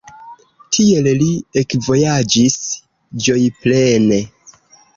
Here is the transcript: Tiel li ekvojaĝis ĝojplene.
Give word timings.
Tiel 0.77 1.09
li 1.19 1.27
ekvojaĝis 1.61 2.57
ĝojplene. 3.27 4.21